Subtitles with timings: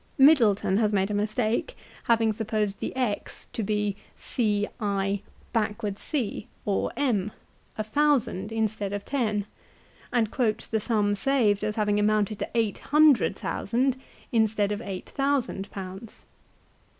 [0.17, 5.19] Middleton has made a mistake having supposed the X to be CIO
[6.65, 7.31] or M,
[7.77, 9.45] a thousand instead of ten,
[10.11, 13.95] and quotes the sum saved as having amounted to eight hundred thousand
[14.31, 16.25] instead of eight thousand pounds.